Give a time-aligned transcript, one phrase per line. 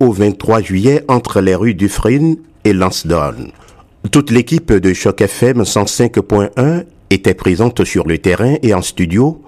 [0.00, 3.52] au 23 juillet entre les rues Dufresne et Lansdowne.
[4.10, 9.40] Toute l'équipe de Choc FM 105.1 était présente sur le terrain et en studio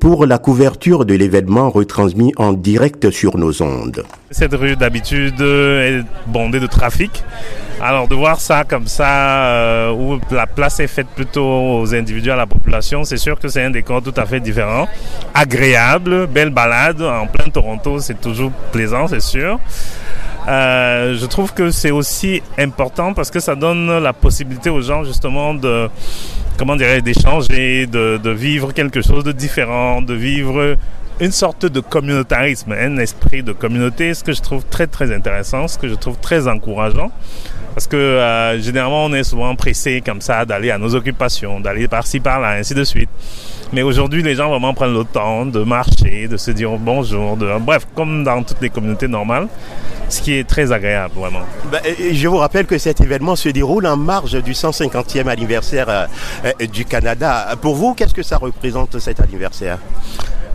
[0.00, 4.04] pour la couverture de l'événement retransmis en direct sur nos ondes.
[4.30, 7.22] Cette rue d'habitude est bondée de trafic.
[7.80, 12.30] Alors de voir ça comme ça, euh, où la place est faite plutôt aux individus,
[12.30, 14.88] à la population, c'est sûr que c'est un décor tout à fait différent,
[15.34, 19.58] agréable, belle balade en plein Toronto, c'est toujours plaisant, c'est sûr.
[20.46, 25.02] Euh, je trouve que c'est aussi important parce que ça donne la possibilité aux gens
[25.02, 25.88] justement de
[26.58, 30.76] comment dirais d'échanger, de, de vivre quelque chose de différent, de vivre
[31.20, 35.68] une sorte de communautarisme, un esprit de communauté, ce que je trouve très très intéressant,
[35.68, 37.10] ce que je trouve très encourageant.
[37.74, 41.88] Parce que euh, généralement on est souvent pressé comme ça d'aller à nos occupations, d'aller
[41.88, 43.10] par-ci par-là, ainsi de suite.
[43.72, 47.48] Mais aujourd'hui les gens vraiment prennent le temps de marcher, de se dire bonjour, de...
[47.58, 49.48] bref, comme dans toutes les communautés normales
[50.08, 51.40] ce qui est très agréable, vraiment.
[51.70, 51.80] Ben,
[52.12, 56.06] je vous rappelle que cet événement se déroule en marge du 150e anniversaire euh,
[56.44, 57.54] euh, du Canada.
[57.60, 59.78] Pour vous, qu'est-ce que ça représente cet anniversaire?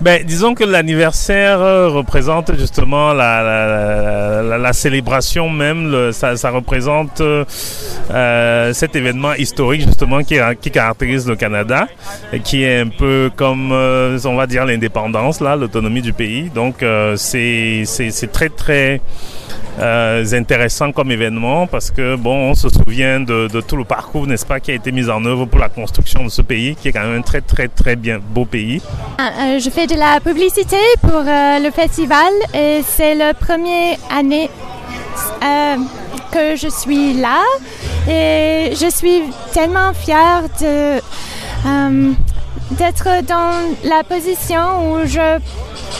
[0.02, 7.22] Ben, disons que l'anniversaire euh, représente justement la, la, la, célébration même, ça, ça, représente
[7.22, 11.88] euh, cet événement historique justement qui, qui, caractérise le Canada
[12.44, 16.50] qui est un peu comme, on va dire, l'indépendance, là, l'autonomie du pays.
[16.53, 18.97] Donc, euh, c'est très, très euh,
[19.78, 24.59] intéressant comme événement parce que bon, on se souvient de, tout le parcours, n'est-ce pas,
[24.59, 27.02] qui a été mis en œuvre pour la construction de ce pays, qui est quand
[27.02, 28.81] même un très très très bien beau pays.
[29.17, 33.98] Ah, euh, je fais de la publicité pour euh, le festival et c'est la première
[34.09, 34.50] année
[35.44, 35.76] euh,
[36.31, 37.42] que je suis là
[38.08, 39.23] et je suis
[39.54, 41.02] tellement fière de
[41.66, 42.11] euh,
[42.72, 43.52] d'être dans
[43.83, 45.39] la position où je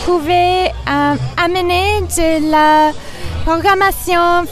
[0.06, 2.92] pouvais euh, amener de la
[3.46, 4.46] programmation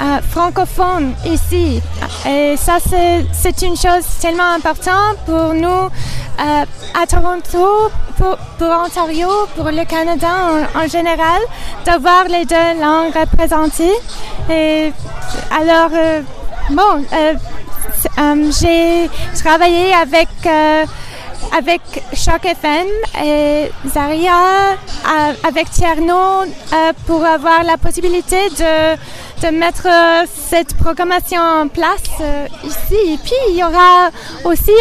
[0.00, 1.82] euh, francophone ici.
[2.26, 5.88] Et ça, c'est une chose tellement importante pour nous
[6.40, 6.64] euh,
[7.00, 10.28] à Toronto, pour, pour, Ontario, pour le Canada
[10.74, 11.40] en, général,
[11.84, 13.96] d'avoir les deux langues représentées.
[14.48, 14.92] Et
[15.50, 16.22] alors, euh,
[16.70, 17.34] bon, euh,
[18.18, 20.28] euh, j'ai travaillé avec
[21.56, 21.80] avec
[22.14, 22.86] Choc FM
[23.24, 24.76] et Zaria,
[25.44, 26.44] avec Tierno,
[27.06, 28.94] pour avoir la possibilité de,
[29.46, 29.88] de mettre
[30.26, 32.02] cette programmation en place
[32.64, 33.14] ici.
[33.14, 34.10] Et puis, il y aura
[34.44, 34.72] aussi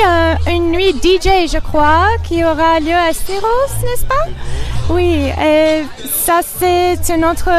[0.48, 4.26] une nuit DJ, je crois, qui aura lieu à Syros, n'est-ce pas?
[4.90, 7.50] Oui, et ça, c'est une autre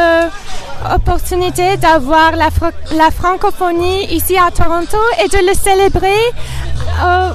[0.95, 2.49] opportunité d'avoir la,
[2.93, 6.23] la, francophonie ici à Toronto et de le célébrer
[6.99, 7.31] euh,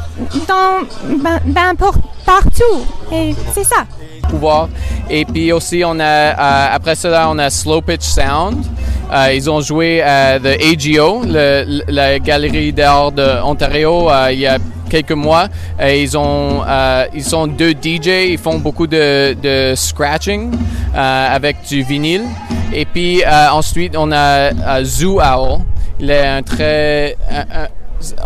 [0.47, 0.85] dans,
[1.18, 1.94] ben, ben pour,
[2.25, 2.85] partout.
[3.12, 3.85] Et c'est ça.
[4.29, 4.69] Pouvoir.
[5.09, 8.66] Et puis aussi, on a, euh, après cela, on a Slow Pitch Sound.
[9.12, 14.57] Euh, ils ont joué à The AGO, le, la galerie d'art d'Ontario, il y a
[14.90, 15.47] quelques mois.
[15.80, 16.62] Et ils, ont,
[17.13, 20.51] ils sont deux DJ, ils font beaucoup de, de scratching
[20.95, 22.24] avec du vinyle.
[22.74, 25.59] Et puis ensuite, on a Zoo Owl.
[26.00, 27.16] Il est un très...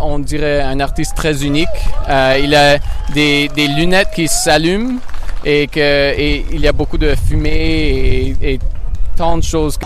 [0.00, 1.68] on dirait un artiste très unique.
[2.08, 2.78] Euh, il a
[3.12, 4.98] des, des lunettes qui s'allument
[5.44, 8.58] et, que, et il y a beaucoup de fumée et, et
[9.16, 9.78] tant de choses.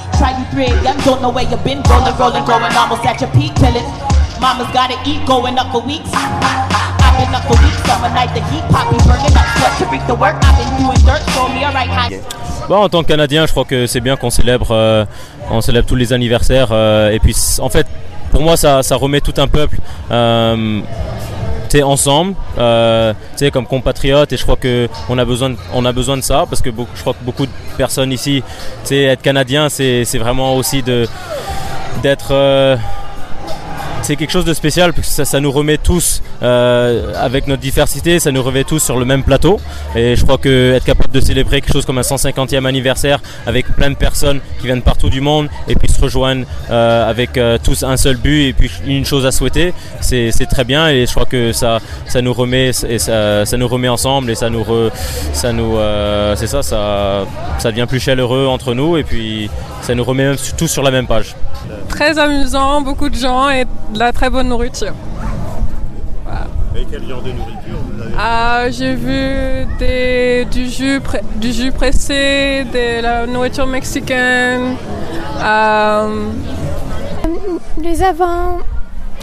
[12.68, 15.04] Bon, en tant que Canadien, je crois que c'est bien qu'on célèbre, euh,
[15.50, 16.68] on célèbre tous les anniversaires.
[16.70, 17.86] Euh, et puis, en fait,
[18.32, 19.76] pour moi, ça, remet tout un peuple
[20.10, 20.80] euh,
[21.80, 23.14] ensemble, euh,
[23.52, 24.32] comme compatriotes.
[24.32, 26.70] Et je crois que on a besoin, de, on a besoin de ça parce que
[26.70, 28.42] je crois que beaucoup de personnes ici,
[28.90, 31.06] être canadien, c'est vraiment aussi de
[32.02, 32.76] d'être euh,
[34.02, 37.62] c'est quelque chose de spécial parce que ça, ça nous remet tous euh, avec notre
[37.62, 39.60] diversité, ça nous remet tous sur le même plateau.
[39.94, 43.66] Et je crois que être capable de célébrer quelque chose comme un 150e anniversaire avec
[43.76, 47.58] plein de personnes qui viennent partout du monde et puis se rejoignent euh, avec euh,
[47.62, 51.12] tous un seul but et puis une chose à souhaiter, c'est très bien et je
[51.12, 51.78] crois que ça,
[52.20, 54.64] nous remet et ça, nous remet ensemble et ça nous
[55.32, 57.24] c'est ça, ça
[57.58, 59.48] ça devient plus chaleureux entre nous et puis
[59.82, 61.34] ça nous remet tous sur la même page.
[61.92, 64.94] Très amusant, beaucoup de gens et de la très bonne nourriture.
[66.24, 66.46] Voilà.
[66.74, 71.00] Et quel genre de nourriture vous avez ah, J'ai vu des, du, jus
[71.36, 74.74] du jus pressé, de la nourriture mexicaine.
[75.44, 76.30] Euh...
[77.82, 78.58] Nous avons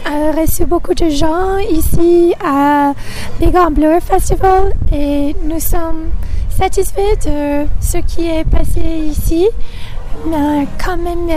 [0.07, 2.94] euh, reçu beaucoup de gens ici à
[3.39, 6.12] Big Blur Festival et nous sommes
[6.56, 9.48] satisfaits de ce qui est passé ici.
[10.27, 11.27] euh, quand même,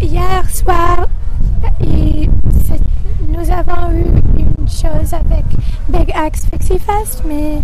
[0.00, 1.06] hier soir,
[3.28, 4.06] nous avons eu
[4.38, 5.44] une chose avec
[5.88, 7.58] Big Axe Fixie Fest, mais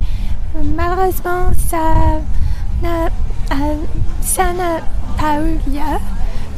[0.76, 2.20] malheureusement, ça
[2.82, 3.08] n'a,
[4.22, 4.80] ça n'a
[5.18, 5.98] pas eu lieu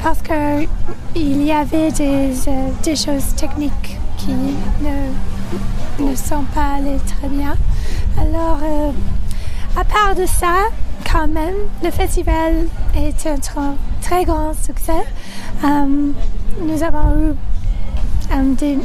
[0.03, 2.33] parce qu'il y avait des,
[2.83, 4.33] des choses techniques qui
[4.83, 7.55] ne, ne sont pas allées très bien.
[8.19, 8.59] Alors,
[9.77, 10.69] à part de ça,
[11.15, 12.67] quand même, le festival
[12.97, 13.37] est un
[14.03, 14.93] très, grand succès.
[15.65, 16.11] Euh,
[16.61, 17.35] nous avons eu
[18.33, 18.77] euh, des,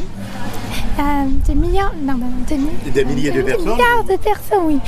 [0.99, 1.03] euh,
[1.47, 3.71] des, millions, non, des, des milliers de personnes.
[3.71, 4.79] Milliards de personnes, oui.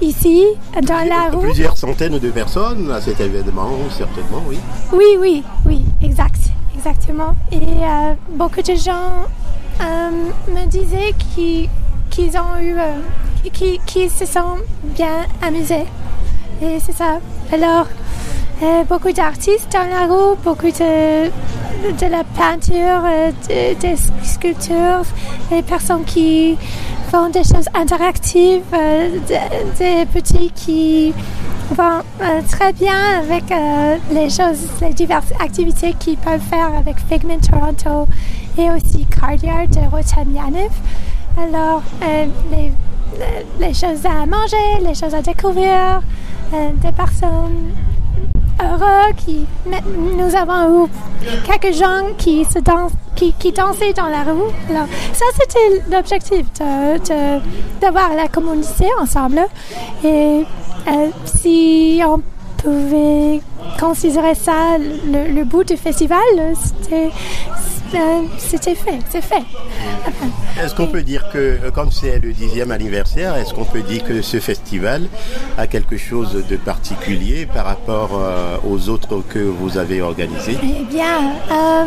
[0.00, 0.44] ici,
[0.82, 1.46] dans la rue.
[1.46, 4.58] Plusieurs centaines de personnes à cet événement, certainement, oui.
[4.92, 7.36] Oui, oui, oui, exact, exactement.
[7.52, 7.60] Et
[8.34, 9.28] beaucoup de gens
[9.80, 12.74] me disaient qu'ils ont eu
[13.52, 14.56] qui, qui se sont
[14.96, 15.86] bien amusés.
[16.62, 17.18] C'est ça.
[17.52, 17.86] Alors,
[18.62, 25.02] euh, beaucoup d'artistes dans la rue, beaucoup de, de la peinture, euh, des sculptures,
[25.50, 26.56] des personnes qui
[27.10, 29.08] font des choses interactives, euh,
[29.76, 31.12] des, petits qui
[31.74, 32.02] vont
[32.48, 33.44] très bien avec
[34.12, 38.06] les choses, les diverses activités qu'ils peuvent faire avec Figment Toronto
[38.56, 40.36] et aussi Cardiard de Rotem
[41.36, 41.82] Alors,
[42.52, 42.70] les
[43.60, 46.02] les choses à manger, les choses à découvrir,
[46.52, 47.72] euh, des personnes
[48.60, 50.88] heureuses qui nous avons eu
[51.46, 52.58] quelques gens qui se
[53.14, 54.50] qui, qui dansaient dans la rue.
[55.12, 56.46] Ça, c'était l'objectif,
[57.80, 59.42] d'avoir de, la communauté ensemble.
[60.04, 60.44] Et
[60.88, 62.20] euh, si on
[62.58, 63.40] pouvait
[63.78, 66.18] considérer ça le, le bout du festival,
[66.54, 67.10] c'était
[68.38, 69.42] c'était fait, c'est fait.
[70.62, 74.04] Est-ce qu'on peut dire que, euh, comme c'est le dixième anniversaire, est-ce qu'on peut dire
[74.04, 75.08] que ce festival
[75.58, 80.58] a quelque chose de particulier par rapport euh, aux autres que vous avez organisés?
[80.62, 81.84] Eh bien, euh,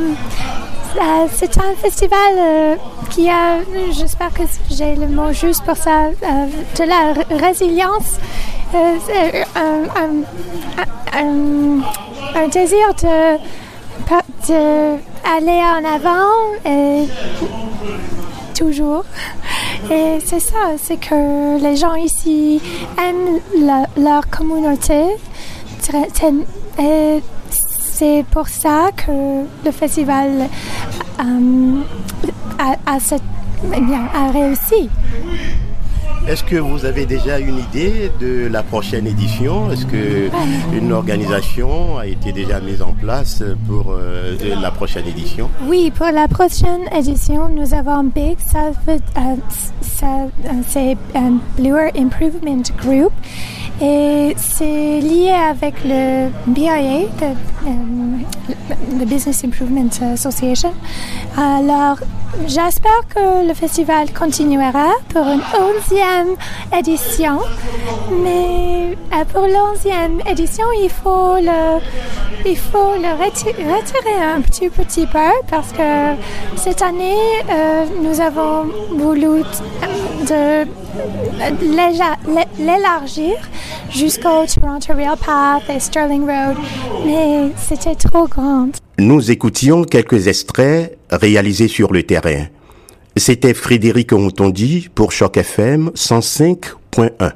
[1.34, 2.78] c'est un festival
[3.10, 3.60] qui a,
[3.92, 8.18] j'espère que j'ai le mot juste pour ça, de la résilience,
[11.14, 13.38] un, désir de
[15.26, 16.30] aller en avant
[16.66, 17.08] et
[18.58, 19.04] toujours.
[19.92, 22.62] Et c'est ça, c'est que les gens ici
[22.98, 23.40] aiment
[23.98, 25.04] leur communauté.
[26.80, 27.22] Et
[27.70, 30.50] c'est pour ça que le festival
[31.20, 31.82] euh,
[32.60, 34.90] a réussi.
[36.28, 39.70] Est-ce que vous avez déjà une idée de la prochaine édition?
[39.72, 40.30] Est-ce que
[40.76, 45.52] une organisation a été déjà mise en place pour euh, la prochaine édition?
[45.68, 50.16] Oui, pour la prochaine édition, nous avons BIG, ça, euh, euh,
[50.68, 53.12] c'est un Bluer Improvement Group.
[53.82, 57.08] Et c'est lié avec le BIA,
[58.98, 60.74] le Business Improvement Association.
[61.38, 61.98] Alors,
[62.48, 66.36] j'espère que le festival continuera pour une onzième
[66.78, 67.40] édition.
[68.24, 71.82] Mais euh, pour l'onzième édition, il faut le,
[72.46, 76.16] il faut le retirer un petit petit peu parce que
[76.56, 77.18] cette année,
[77.50, 79.44] euh, nous avons voulu
[80.30, 80.66] de
[82.60, 83.36] l'élargir
[83.92, 86.58] jusqu'au Toronto Rail Path et Sterling Road,
[87.06, 88.70] mais c'était trop grand.
[88.98, 92.46] Nous écoutions quelques extraits réalisés sur le terrain.
[93.18, 97.32] C'était Frédéric Ontondi pour Choc FM 105.1.